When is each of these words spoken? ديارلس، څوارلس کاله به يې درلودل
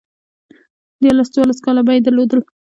ديارلس، 1.01 1.29
څوارلس 1.33 1.59
کاله 1.65 1.81
به 1.87 1.91
يې 1.95 2.01
درلودل 2.05 2.39